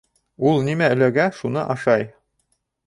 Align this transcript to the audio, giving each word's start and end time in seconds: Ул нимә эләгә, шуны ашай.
Ул 0.51 0.57
нимә 0.69 0.89
эләгә, 0.95 1.29
шуны 1.41 1.65
ашай. 1.77 2.11